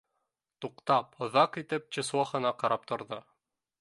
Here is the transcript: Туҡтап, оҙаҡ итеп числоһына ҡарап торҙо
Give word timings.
Туҡтап, 0.65 1.11
оҙаҡ 1.27 1.59
итеп 1.63 1.93
числоһына 1.99 2.55
ҡарап 2.63 2.89
торҙо 2.93 3.21